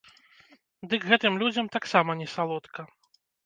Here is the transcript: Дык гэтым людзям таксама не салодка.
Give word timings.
Дык 0.93 1.01
гэтым 1.11 1.39
людзям 1.45 1.71
таксама 1.77 2.19
не 2.25 2.31
салодка. 2.35 2.91